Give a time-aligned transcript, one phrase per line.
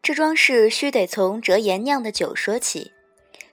[0.00, 2.92] 这桩事须得从折颜酿的酒说起。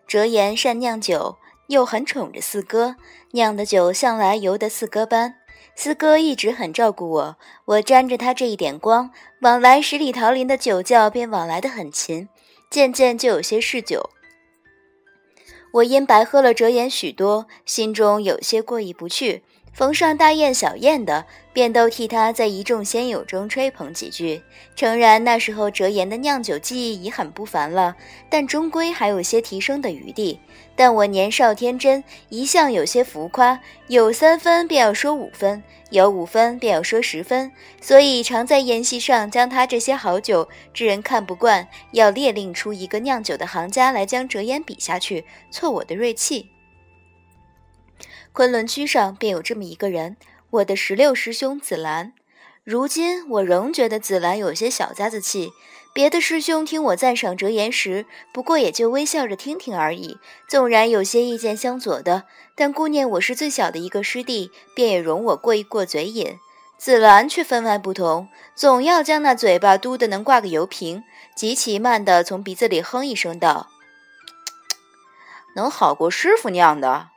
[0.08, 1.36] 折颜善酿酒，
[1.68, 2.96] 又很宠着四哥，
[3.32, 5.36] 酿的酒向来由得四哥搬。
[5.76, 9.12] 四哥一直很照顾我，我沾着他这一点光，
[9.42, 12.30] 往来十里桃林的酒窖便往来的很勤，
[12.70, 14.10] 渐渐就有些嗜酒。
[15.74, 19.44] 我因白喝了折颜许多，心中有些过意不去。
[19.76, 24.42] 逢上大宴小宴的，便都替他在一众仙友中吹捧几句。
[24.74, 27.94] 诚然，那时候折颜的酿酒技艺已很不凡了，
[28.30, 30.40] 但终归还有些提升的余地。
[30.78, 46.55] 但我年少天真，一向有些浮夸，有三分便要说五分，有五分便要说十分，所以常在宴席上将他这些好酒之人看不惯，要列令出一个酿酒的行家来将折颜比下去，挫我的锐气。
[48.36, 50.18] 昆仑区上便有这么一个人，
[50.50, 52.12] 我的十六师兄紫兰。
[52.66, 55.54] 如今我仍觉得紫兰有些小家子气。
[55.94, 60.18] 别的师兄听我赞赏折颜时，不过也就微笑着听听而已。
[60.50, 62.24] 纵然有些意见相左的，
[62.58, 66.38] 但顾念我是最小的一个师弟，便也容我过一过嘴瘾。
[66.78, 71.06] 紫兰却分外不同，总要将那嘴巴嘟得能挂个油瓶，
[71.38, 73.70] 极其慢的从鼻子里哼一声道
[75.56, 77.12] ：“能好过师傅酿的。”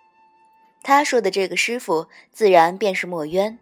[0.82, 3.58] 他说的这个师傅，自然便是墨渊。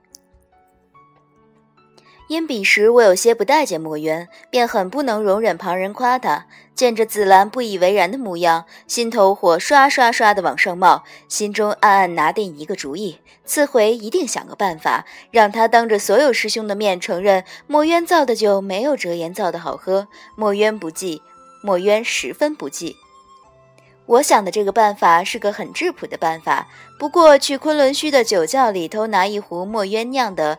[2.28, 6.46] 因彼时我有些不待见墨渊，便很不能容忍旁人夸他。
[6.74, 20.08] 见着紫兰不以为然的模样，心头火刷刷刷的往上冒，心中暗暗拿定一个主意：次回一定想个办法，让他当着所有师兄的面承认墨渊造的酒没有折颜造的好喝。
[20.34, 21.22] 墨渊不记，
[21.62, 22.96] 墨渊十分不记。
[24.06, 26.68] 我想的这个办法是个很质朴的办法，
[26.98, 30.58] 不过去昆仑虚的酒窖里偷拿一壶墨渊酿的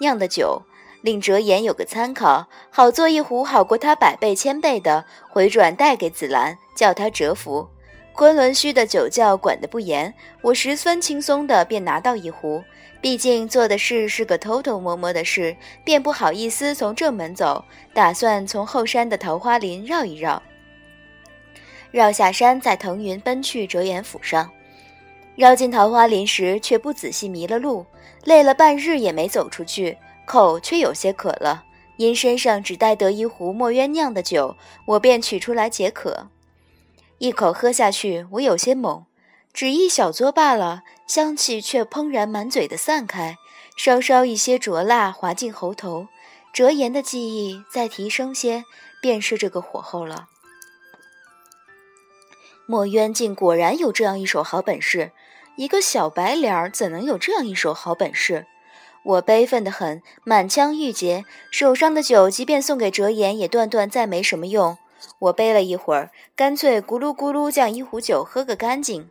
[0.00, 0.62] 酿的酒，
[1.02, 7.68] 令折颜有个参考，好做一壶好过他百倍千倍的，回转带给紫兰，叫他折服。
[8.12, 12.62] 昆仑虚的酒窖管得不严，我十分轻松的便拿到一壶。
[13.00, 20.42] 毕竟做的事是个偷偷摸摸的事，便不好意思从正门走，打算从后山的桃花林绕一绕。
[21.90, 24.50] 绕下山，在腾云奔去折颜府上。
[25.36, 27.86] 绕进桃花林时，却不仔细迷了路，
[28.24, 29.96] 累了半日也没走出去，
[30.26, 31.64] 口却有些渴了。
[31.96, 34.56] 因身上只带得一壶墨渊酿的酒，
[34.86, 36.28] 我便取出来解渴。
[37.18, 39.04] 一口喝下去，我有些猛，
[39.52, 43.36] 只一小嘬罢了，香气却怦然满嘴的散开，
[43.76, 46.08] 稍稍一些灼辣滑进喉头。
[46.52, 48.64] 折颜的记忆再提升些，
[49.02, 50.28] 便是这个火候了。
[52.70, 55.10] 墨渊竟果然有这样一手好本事，
[55.56, 58.46] 一个小白脸儿怎能有这样一手好本事？
[59.02, 64.78] 我悲愤得很，满腔郁结，手上的酒即便送给折颜，也断断再没什么用。
[65.18, 69.10] 我背了一会儿，干脆咕噜咕噜将一壶酒喝个干净。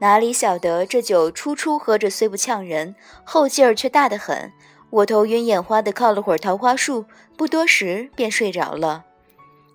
[0.00, 4.52] 哪里晓得这酒初初喝着虽不呛人，后劲儿却大得很。
[4.90, 7.04] 我头晕眼花地靠了会儿桃花树，
[7.36, 9.04] 不多时便睡着了。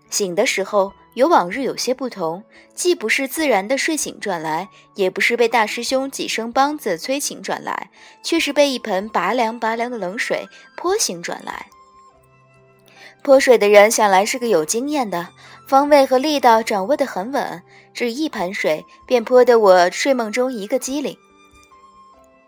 [0.10, 0.92] 醒的时候。
[1.16, 2.44] 有往日有些不同，
[2.74, 7.90] 既不是自然的睡醒转来，也不是被大师兄几声梆子催醒转来，
[8.22, 11.68] 却是被一盆拔凉拔凉的冷水泼醒转来。
[13.24, 15.30] 泼水的人想来是个有经验的，
[15.68, 21.18] 方位和力道掌握得很稳，只一盆水便泼得我睡梦中一个机灵。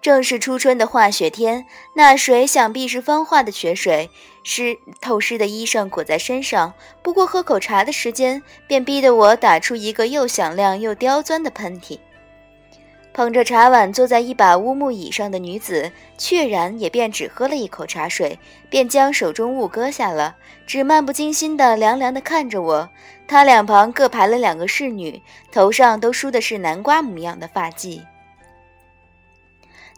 [0.08, 4.10] 正是初春的化雪天，那水想必是方化的雪水，
[4.42, 6.74] 湿透湿的衣裳裹在身上。
[7.04, 12.00] 不过喝口茶的时间，便逼得我打出一个又响亮又刁钻的喷嚏。
[13.12, 18.40] 捧着茶碗坐在一把乌木椅上的女子，确然也便只喝了一口茶水，
[18.70, 22.90] 便将手中物搁下了，只漫不经心地凉凉地看着我。
[23.28, 25.22] 她两旁各排了两个侍女，
[25.52, 28.00] 头上都梳的是南瓜模样的发髻。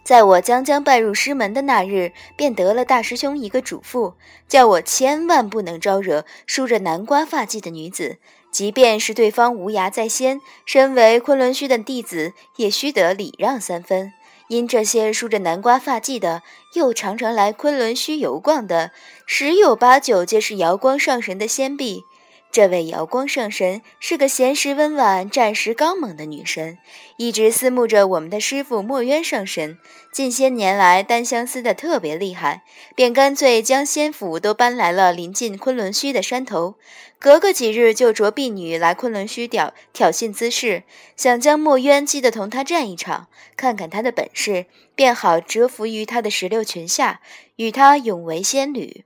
[0.02, 4.14] 在我将将拜入师门的那日，便得了大师兄一个嘱咐，
[4.48, 8.18] 叫我千万不能招惹梳着南瓜发髻的女子，
[8.50, 14.12] 即便是对方无涯在先，身为昆仑虚的弟子，也须得礼让三分。
[14.48, 16.42] 因这些梳着南瓜发髻的，
[16.74, 18.90] 又常常来昆仑虚游逛的，
[19.24, 22.04] 十有八九皆是瑶光上神的仙婢。
[22.52, 26.78] 这位瑶光上神是个闲时温婉、战时刚猛的女神，
[27.16, 29.78] 一直思慕着我们的师傅墨渊上神。
[30.12, 32.64] 近些年来，单相思的特别厉害，
[32.96, 36.74] 便干脆将仙府都搬来了临近昆仑虚的山头，
[37.20, 40.82] 隔个几日就着婢女来昆仑虚挑挑衅滋事，
[41.16, 44.66] 想将墨渊激得同他战一场，看看他的本事，
[44.96, 47.20] 便好折服于他的石榴裙下，
[47.54, 49.04] 与他永为仙侣。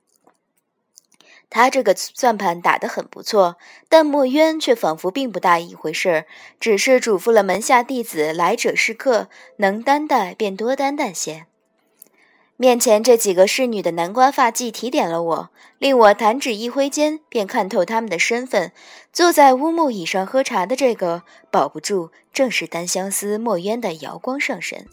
[1.55, 3.59] 他这个算盘打得很不错，
[3.89, 6.27] 但墨渊却仿佛并不大一回事儿，
[6.59, 9.29] 只是嘱咐了门下弟子：来者是客，
[9.59, 11.47] 能担待便多担待些。
[12.57, 18.73] 面前这几个侍女的南瓜发髻提点了我，令我弹指一挥间便看透他们的身份。
[19.13, 21.23] 坐在乌木椅上喝茶的这个，
[21.53, 24.89] 保不住正是单相思墨渊的瑶光上神。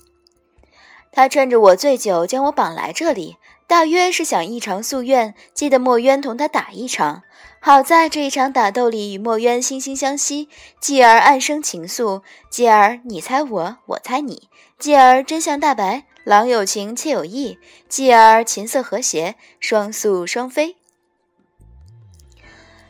[1.12, 3.38] 他趁着我醉酒，将我绑来这里。
[3.72, 7.24] 大约是想一偿夙愿，记得墨渊同他打一场。
[7.62, 10.50] 好在这一场打斗里，与墨渊惺惺相惜，
[10.82, 20.76] 继而暗生情愫，继而你猜我，我猜你，继而真相大白，郎有情，妾有意，继而琴瑟和谐，双宿双飞，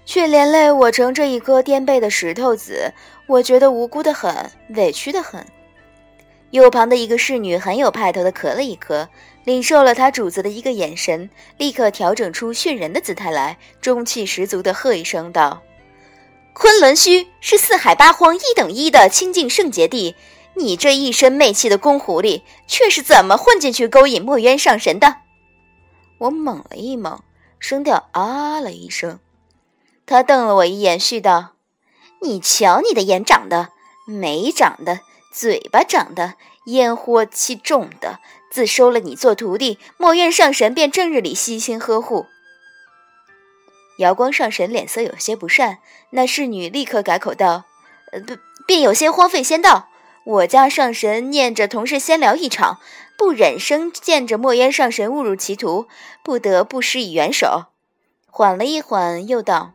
[0.03, 2.91] 却连累我成这一颗颠背的石头子。
[3.27, 5.45] 我觉得无辜的很，委屈的很。
[6.49, 9.07] 右旁的一个侍女很有派头的咳了一咳，
[9.43, 15.61] 领受了他主子的一个眼神，立刻调整出训人的姿态来，中气十足的喝一声道
[16.53, 20.15] ：“昆仑虚是四海八荒一等一的清净圣洁地，
[20.55, 25.17] 你这一身媚气的公狐狸，却是怎么混进去勾引墨渊上神的？”
[26.19, 27.21] 我猛了一猛，
[27.57, 29.19] 声调啊了一声。
[30.05, 31.53] 他瞪了我一眼，续道
[32.21, 33.69] ：“你瞧你的眼长得，
[34.05, 34.99] 眉长得。”
[35.33, 36.33] 嘴巴长得
[36.65, 38.19] 烟火气重的，
[38.51, 42.27] 自收了你做徒弟，墨渊上神便正日里悉心呵护。
[43.97, 45.79] 瑶光上神脸色有些不善，
[46.11, 47.65] 那侍女立刻改口道
[48.13, 49.89] ：“呃，不，便有些荒废仙道。
[50.23, 52.79] 我家上神念着同是仙聊一场，
[53.17, 55.87] 不忍生见着墨渊上神误入歧途，
[56.23, 57.65] 不得不施以援手。”
[58.29, 59.73] 缓了一缓，又道。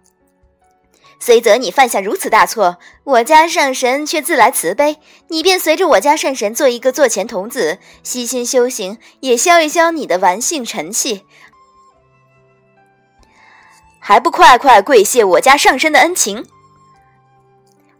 [1.18, 4.98] 虽则你犯下如此大错，我家上神却自来慈悲，
[5.28, 11.24] 你便随着我家上神做一个坐前童子，悉心修行，也消一消你的顽性尘气，
[13.98, 16.46] 还不快快跪谢我家上神的恩情？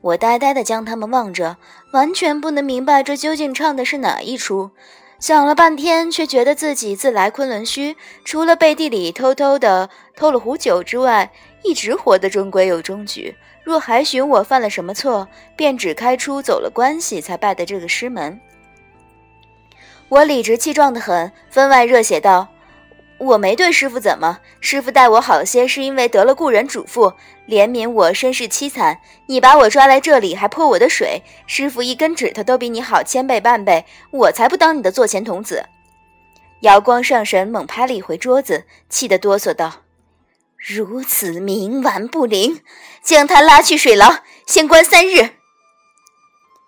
[0.02, 1.56] 我呆呆地将他们望着，
[1.92, 4.70] 完全不能明白这究竟唱的是哪一出。
[5.18, 11.32] 想了半天，却觉得自己自来昆仑虚，除了背地里偷偷的偷了壶酒之外，
[11.62, 13.34] 一直活得中规有中矩。
[13.64, 15.26] 若还寻我犯了什么错，
[15.56, 18.38] 便只开出走了关系才拜的这个师门。
[20.08, 22.46] 我理直气壮的很，分外热血道。
[23.18, 27.14] 我没对师傅怎么，师傅待我好些，是因为得了故人嘱咐，
[27.48, 29.00] 怜悯我身世凄惨。
[29.26, 35.64] 你把我抓来这里，还泼我的水，师傅一根指头都比你好千倍万倍，我才不当你的坐前童子。
[36.60, 39.82] 瑶光上神猛拍了一回桌子，气得哆嗦道
[40.56, 42.60] ：“如此冥顽不灵，
[43.02, 44.16] 将他拉去水牢，
[44.46, 45.30] 先关三日。”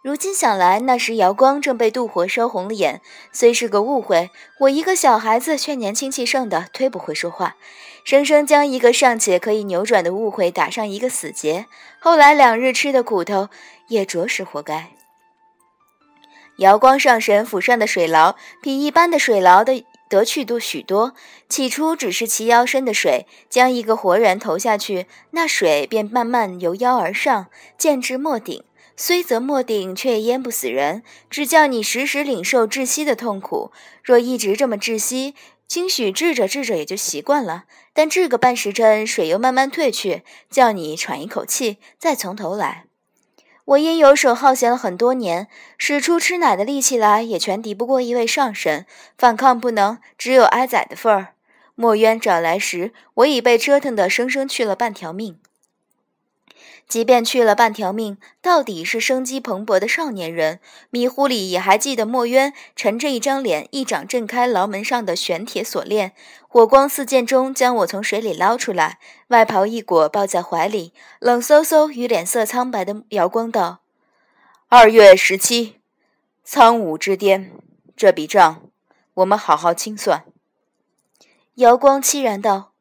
[0.00, 3.02] 如今想来，那时瑶光正被妒火烧红了眼，
[3.32, 4.30] 虽是个误会，
[4.60, 7.56] 我一个小孩子却年轻气盛的，忒不会说话，
[8.04, 11.66] 生生将一个尚且可以扭转的误会打上一个死结。
[11.98, 13.48] 后来两日吃的苦头，
[13.88, 14.92] 也着实活该。
[16.58, 21.14] 瑶光上神府上的水牢，比一般的水牢的得趣多许多。
[21.48, 28.64] 起初只是齐腰深的水，将一个活人投下去，那水便慢慢由腰而上，渐至末顶。
[28.96, 33.70] 虽则莫顶，却淹不死人，只叫你时时领受窒息的痛苦。
[34.02, 35.36] 若一直这么窒息，
[35.68, 37.66] 兴许治着治着也就习惯了。
[37.92, 42.87] 但治个半时辰，水又慢慢退去，叫你喘一口气，再从头来。
[43.68, 45.46] 我因游手好闲了很多年，
[45.76, 48.86] 使出吃奶的力气来，也全敌不过一位上神，
[49.18, 51.34] 反抗不能，只有挨宰的份儿。
[51.74, 55.38] 墨渊找来时，我已被折腾得生生去了半条命。
[56.88, 66.14] 即便去了半条命，到底是生机蓬勃的少年人，迷糊里也还记得墨渊沉着一张脸，一掌震开牢门上的玄铁锁链，
[66.48, 73.80] 火光四溅中将我从水里捞出来，外袍一裹抱在怀里，冷飕飕与脸色苍白的瑶光道
[74.68, 75.74] ：“二月十七，
[76.42, 77.52] 苍梧之巅，
[77.94, 78.62] 这笔账
[79.12, 80.24] 我们好好清算。”
[81.56, 82.72] 瑶光凄然道：“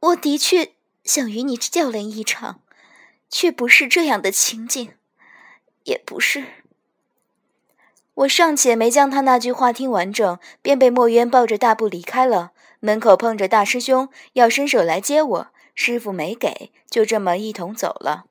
[0.00, 0.72] 我的确
[1.04, 2.62] 想与你较量一场。”
[3.28, 4.92] 却不是这样的情景，
[5.84, 6.44] 也不是。
[8.14, 12.52] 我尚且没将他那句话听完整，便被墨渊抱着大步离开了。
[12.80, 18.26] 门口碰着大师兄要伸手来接我，师傅没给，就这么一同走了。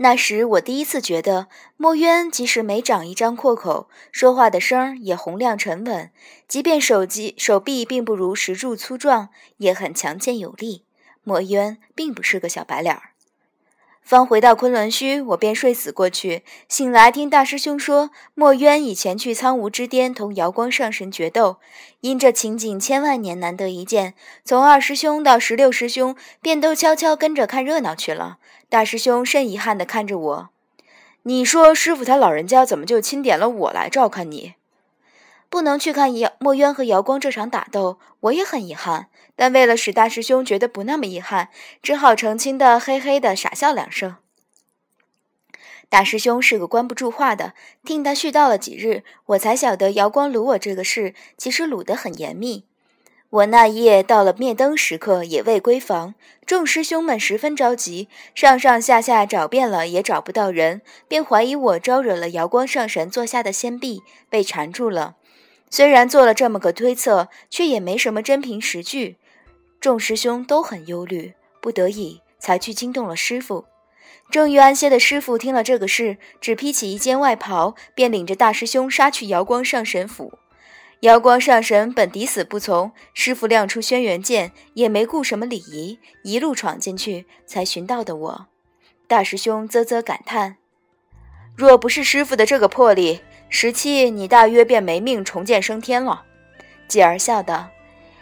[0.00, 6.12] 那时我第一次觉得，墨渊即使没长一张阔口，说话的声也洪亮沉稳，
[6.46, 10.84] 即便手机手臂并不如石柱粗壮，也很强健有力。
[11.24, 13.14] 墨渊并不是个小白脸儿。
[14.08, 16.42] 方回到昆仑虚，我便睡死过去。
[16.66, 21.58] 醒来听大师兄说，墨渊以前去苍梧之巅同瑶光上神决斗，
[22.00, 28.38] 因这情景千万年难得一见，从二师兄到十六师兄便都悄悄跟着看热闹去了。
[28.70, 30.48] 大师兄甚遗憾地看着我
[31.24, 34.54] ：“你说师傅他老人家怎么就钦点了我来照看你？”
[35.50, 39.08] 不能去看姚墨渊和瑶光这场打斗，我也很遗憾。
[39.34, 41.48] 但为了使大师兄觉得不那么遗憾，
[41.82, 44.16] 只好澄清的嘿嘿的傻笑两声。
[45.88, 52.66] 大师兄是个关不住话的，听他絮叨了几日，我才晓得瑶光掳我这个事，其实掳得很严密。
[53.30, 56.14] 我那夜到了灭灯时刻，也未归房，
[56.46, 65.16] 众师兄们十分着急，上上下下找遍了也找不到人，便怀疑我招惹了瑶光上神座下的仙婢，被缠住了。
[65.70, 69.16] 虽然做了这么个推测，却也没什么真凭实据。
[69.80, 73.66] 众师兄都很忧虑，不得已才去惊动了师傅。
[74.30, 80.38] 正欲安歇的师傅听了这个事，只披起一件外袍，便领着大师兄杀去瑶光上神府。
[81.00, 88.46] 瑶光上神本抵死不从，师傅亮出轩辕剑，也没顾什么礼仪，一路闯进去，才寻到的我。
[89.06, 90.56] 大师兄啧啧感叹
[91.56, 96.24] ：“若不是师傅的这个魄力，十七你大约便没命重见升天了。”
[96.88, 97.68] 继而笑道。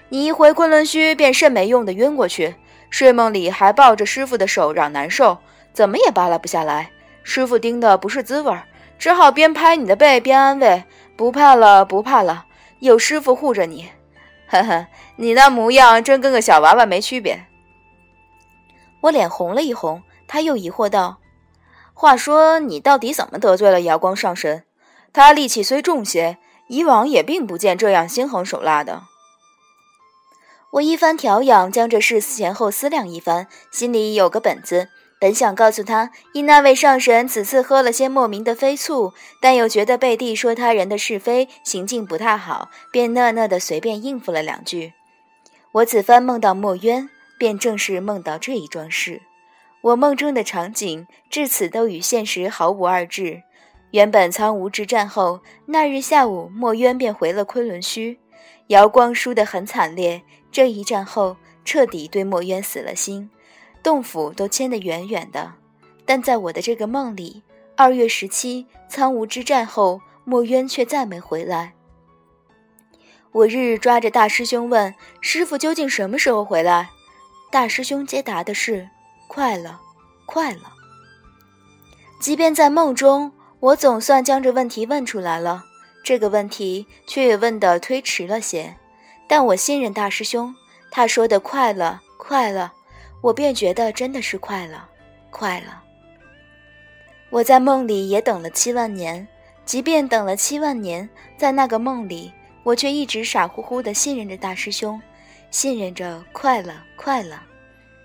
[0.08, 2.54] 你一回昆仑虚，便甚没用的晕过去，
[2.90, 5.38] 睡梦里还抱着师傅的手嚷难受，
[5.72, 6.90] 怎么也扒拉不下来。
[7.24, 8.56] 师傅盯的不是滋味，
[8.98, 10.84] 只好边拍你的背边安慰
[11.16, 12.46] ：“不怕了，不怕了，
[12.78, 13.90] 有师傅护着你。”
[14.46, 17.46] 呵呵，你那模样真跟个小娃娃没区别。
[19.00, 21.18] 我脸红了一红，他又疑惑道
[21.94, 24.62] ：“话说你到底怎么得罪了瑶光上神？
[25.16, 26.36] 他力气虽重些，
[26.68, 29.04] 以往也并不见这样心狠手辣的。”
[30.72, 34.90] 我一番调养，将这事前后思量一番，心里有个本子。
[35.18, 44.92] 本想告诉他，因那位上神此次喝了些莫名的飞醋，但又觉得背地说他人的是非，行径不太好，便讷讷的随便应付了两句。
[45.72, 47.08] 我此番梦到墨渊，
[47.38, 49.22] 便正是梦到这一桩事。
[49.80, 53.44] 我梦中的场景至此都与现实毫无二致。
[53.96, 58.20] 原本苍梧之战后，那日下午，墨渊便回了昆仑虚。
[58.66, 60.22] 瑶光输得很惨烈，
[60.52, 61.34] 这一战后
[61.64, 63.30] 彻底对墨渊死了心，
[63.82, 65.50] 洞府都迁得远远的。
[66.04, 67.42] 但在我的这个梦里，
[67.74, 71.72] 二月十七苍梧之战后，墨渊却再没回来。
[73.32, 76.90] 我日日抓着大师兄问师傅究竟什么时候回来，
[77.50, 78.90] 大师兄接答的是：
[79.26, 79.80] 快了，
[80.26, 80.74] 快了。
[82.20, 83.32] 即便在梦中，
[83.66, 85.64] 我总算将这问题问出来了。
[86.04, 88.76] 这个问题却也问得推迟了些，
[89.26, 90.54] 但我信任大师兄，
[90.88, 92.72] 他说的快了，快了，
[93.22, 94.88] 我便觉得真的是快了，
[95.32, 95.82] 快了。
[97.28, 99.26] 我在梦里也等了七万年，
[99.64, 102.32] 即便等了七万年，在那个梦里，
[102.62, 105.02] 我却一直傻乎乎地信任着大师兄，
[105.50, 107.42] 信任着快了，快了，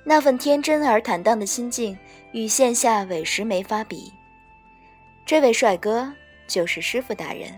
[0.03, 1.95] 那份天真而坦荡的心境
[2.31, 4.11] 与线下委实没法比。
[5.31, 6.13] 这位帅哥
[6.45, 7.57] 就是师傅大人。